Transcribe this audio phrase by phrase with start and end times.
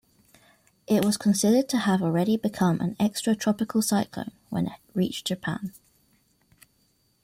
[0.87, 5.73] It was considered to have already become an extratropical cyclone when it reached Japan.